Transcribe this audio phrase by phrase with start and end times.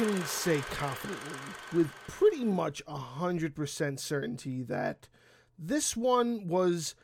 [0.00, 1.38] can say confidently,
[1.74, 5.08] with pretty much 100% certainty, that
[5.58, 6.94] this one was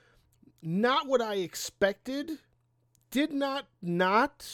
[0.62, 2.38] not what I expected.
[3.10, 4.48] Did not not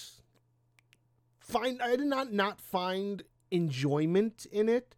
[1.38, 4.96] find I did not not find enjoyment in it,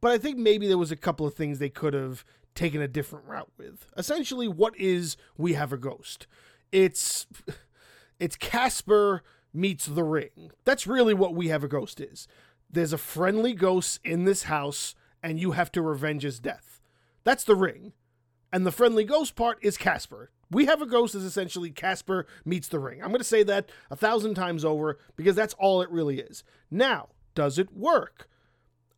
[0.00, 2.24] but I think maybe there was a couple of things they could have
[2.56, 3.86] taken a different route with.
[3.96, 6.26] Essentially, what is We Have a Ghost?
[6.72, 7.26] It's
[8.18, 9.22] it's Casper
[9.52, 10.50] meets the ring.
[10.64, 12.26] That's really what We Have a Ghost is.
[12.70, 16.80] There's a friendly ghost in this house and you have to revenge his death.
[17.24, 17.92] That's the ring.
[18.52, 20.30] And the friendly ghost part is Casper.
[20.50, 23.00] We Have a Ghost is essentially Casper meets the ring.
[23.00, 26.42] I'm going to say that a thousand times over because that's all it really is.
[26.70, 28.28] Now, does it work?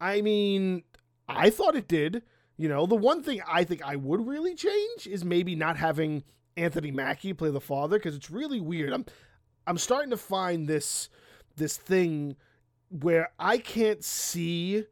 [0.01, 0.84] I mean,
[1.29, 2.23] I thought it did.
[2.57, 6.25] You know, the one thing I think I would really change is maybe not having
[6.57, 8.93] Anthony Mackie play the father because it's really weird.
[8.93, 9.05] I'm
[9.67, 11.09] I'm starting to find this
[11.57, 12.36] this thing
[13.01, 14.85] where I can't see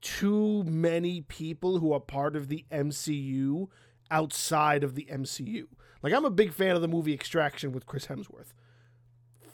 [0.00, 3.68] too many people who are part of the MCU
[4.10, 5.66] outside of the MCU.
[6.02, 8.52] Like I'm a big fan of the movie Extraction with Chris Hemsworth.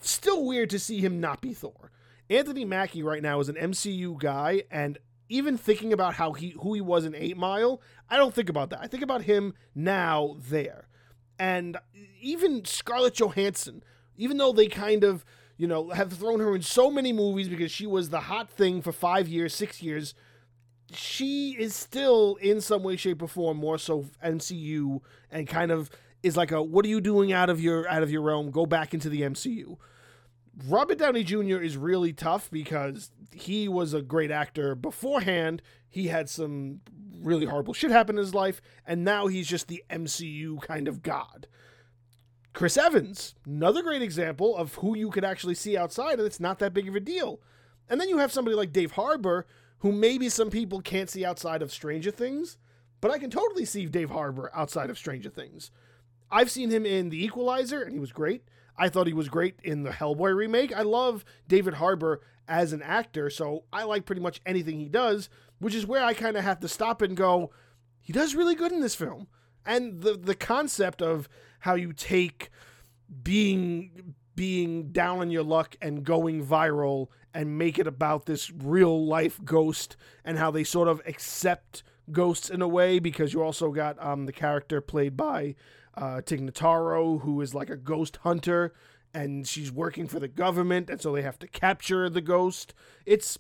[0.01, 1.91] Still weird to see him not be Thor.
[2.29, 4.99] Anthony Mackie right now is an MCU guy and
[5.31, 8.71] even thinking about how he who he was in 8 Mile, I don't think about
[8.71, 8.81] that.
[8.83, 10.89] I think about him now there.
[11.39, 11.79] And
[12.21, 13.83] even Scarlett Johansson,
[14.17, 15.25] even though they kind of,
[15.57, 18.83] you know, have thrown her in so many movies because she was the hot thing
[18.83, 20.15] for 5 years, 6 years,
[20.93, 25.91] she is still in some way shape or form more so MCU and kind of
[26.23, 28.67] is like a what are you doing out of your out of your realm go
[28.67, 29.77] back into the MCU
[30.67, 31.61] Robert Downey Jr.
[31.61, 35.63] is really tough because he was a great actor beforehand.
[35.89, 36.81] He had some
[37.21, 41.03] really horrible shit happen in his life, and now he's just the MCU kind of
[41.03, 41.49] god.
[42.55, 46.61] Chris Evans, another great example of who you could actually see outside, and it's not
[46.61, 47.41] that big of a deal.
[47.89, 49.45] And then you have somebody like Dave Harbour,
[49.79, 52.57] who maybe some people can't see outside of Stranger Things,
[53.01, 55.73] but I can totally see Dave Harbour outside of Stranger Things.
[56.31, 58.45] I've seen him in The Equalizer, and he was great.
[58.79, 60.73] I thought he was great in the Hellboy remake.
[60.73, 65.29] I love David Harbour as an actor, so I like pretty much anything he does,
[65.59, 67.51] which is where I kind of have to stop and go,
[68.01, 69.27] he does really good in this film.
[69.67, 71.27] And the the concept of
[71.65, 72.51] how you take
[73.23, 79.07] being being down on your luck and going viral and make it about this real
[79.07, 81.83] life ghost and how they sort of accept
[82.13, 85.55] ghosts in a way because you also got um, the character played by
[85.95, 88.75] uh, Tig Notaro, who is like a ghost hunter,
[89.15, 92.75] and she's working for the government, and so they have to capture the ghost.
[93.07, 93.39] It's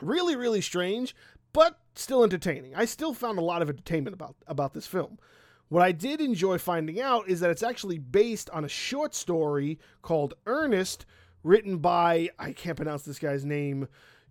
[0.00, 1.16] really, really strange,
[1.52, 2.76] but still entertaining.
[2.76, 5.18] I still found a lot of entertainment about about this film.
[5.70, 9.78] What I did enjoy finding out is that it's actually based on a short story
[10.02, 11.06] called Ernest,
[11.44, 13.86] written by I can't pronounce this guy's name,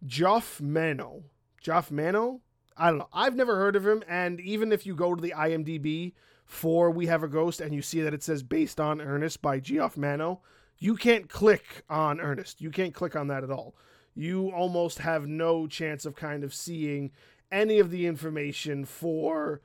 [0.05, 1.21] Geoff Manaugh.
[1.61, 2.39] Geoff Manaugh?
[2.75, 3.07] I don't know.
[3.13, 6.11] I've never heard of him, and even if you go to the IMDb
[6.43, 9.61] for We Have a Ghost and you see that it says based on Ernest by
[9.61, 10.39] Geoff Manaugh,
[10.77, 12.59] you can't click on Ernest.
[12.59, 13.77] You can't click on that at all.
[14.13, 17.11] You almost have no chance of kind of seeing
[17.49, 19.61] any of the information for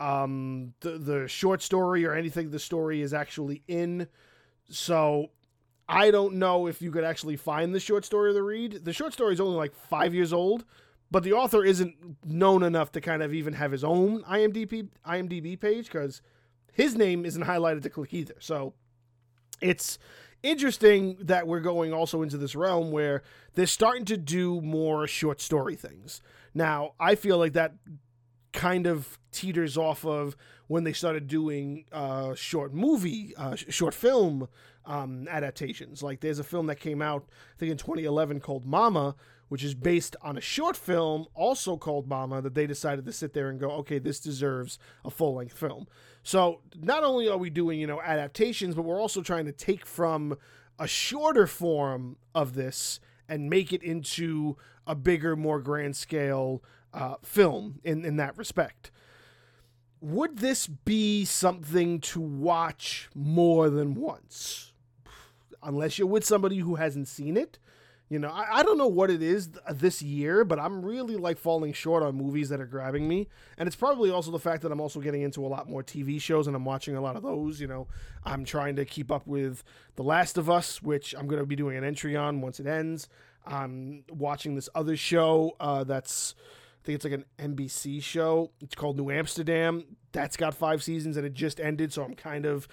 [0.00, 4.08] um, the, the short story or anything the story is actually in.
[4.68, 5.28] So
[5.88, 8.84] I don't know if you could actually find the short story to read.
[8.84, 10.64] The short story is only like five years old,
[11.10, 11.94] but the author isn't
[12.24, 16.22] known enough to kind of even have his own IMDb IMDb page because
[16.72, 18.36] his name isn't highlighted to click either.
[18.38, 18.72] So
[19.60, 19.98] it's
[20.42, 23.22] interesting that we're going also into this realm where
[23.54, 26.22] they're starting to do more short story things.
[26.54, 27.74] Now, I feel like that
[28.52, 34.48] kind of teeters off of when they started doing uh, short movie, uh, short film
[34.84, 36.02] um, adaptations.
[36.02, 39.14] Like there's a film that came out, I think in 2011 called Mama,
[39.48, 43.32] which is based on a short film also called Mama that they decided to sit
[43.32, 45.86] there and go, okay, this deserves a full length film.
[46.22, 49.84] So not only are we doing, you know, adaptations, but we're also trying to take
[49.84, 50.36] from
[50.78, 54.56] a shorter form of this and make it into
[54.86, 58.90] a bigger, more grand scale uh, film in, in that respect.
[60.00, 64.72] Would this be something to watch more than once?
[65.62, 67.58] Unless you're with somebody who hasn't seen it,
[68.10, 71.16] you know, I, I don't know what it is th- this year, but I'm really
[71.16, 73.28] like falling short on movies that are grabbing me.
[73.56, 76.20] And it's probably also the fact that I'm also getting into a lot more TV
[76.20, 77.60] shows and I'm watching a lot of those.
[77.60, 77.86] You know,
[78.24, 79.62] I'm trying to keep up with
[79.94, 82.66] The Last of Us, which I'm going to be doing an entry on once it
[82.66, 83.08] ends.
[83.46, 86.34] I'm watching this other show uh, that's,
[86.90, 88.50] think it's like an NBC show.
[88.60, 89.84] It's called New Amsterdam.
[90.12, 91.92] That's got five seasons and it just ended.
[91.92, 92.66] So I'm kind of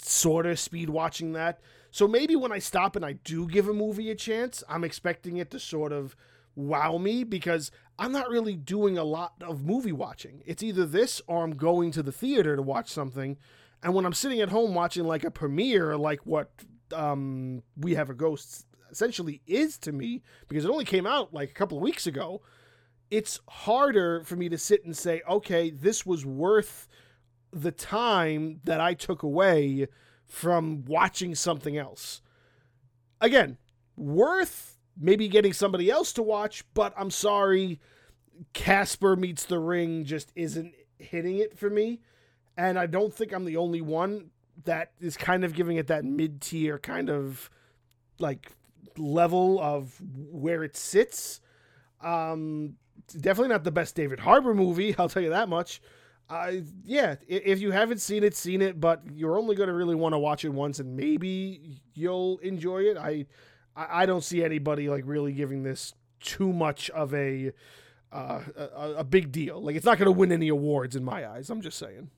[0.00, 1.60] sort of speed watching that.
[1.90, 5.38] So maybe when I stop and I do give a movie a chance, I'm expecting
[5.38, 6.14] it to sort of
[6.54, 10.42] wow me because I'm not really doing a lot of movie watching.
[10.46, 13.36] It's either this or I'm going to the theater to watch something.
[13.82, 16.50] And when I'm sitting at home watching like a premiere, like what
[16.94, 21.50] um, We Have a Ghost essentially is to me, because it only came out like
[21.50, 22.42] a couple of weeks ago,
[23.10, 26.88] it's harder for me to sit and say, okay, this was worth
[27.52, 29.88] the time that I took away
[30.26, 32.22] from watching something else.
[33.20, 33.58] Again,
[33.96, 37.80] worth maybe getting somebody else to watch, but I'm sorry,
[38.52, 42.00] Casper meets the ring just isn't hitting it for me.
[42.56, 44.30] And I don't think I'm the only one
[44.64, 47.50] that is kind of giving it that mid tier kind of
[48.18, 48.52] like
[48.96, 51.40] level of where it sits.
[52.02, 52.76] Um,
[53.12, 55.80] definitely not the best David Harbour movie, I'll tell you that much.
[56.28, 56.52] Uh,
[56.84, 60.12] yeah, if you haven't seen it, seen it, but you're only going to really want
[60.12, 62.96] to watch it once, and maybe you'll enjoy it.
[62.96, 63.26] I,
[63.74, 67.52] I don't see anybody like really giving this too much of a,
[68.12, 69.60] uh, a, a big deal.
[69.60, 71.50] Like it's not going to win any awards in my eyes.
[71.50, 72.10] I'm just saying.